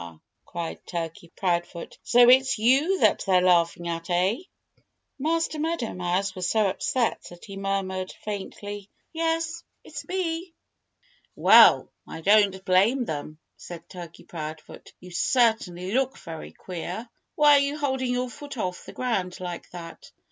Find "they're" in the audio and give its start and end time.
3.27-3.39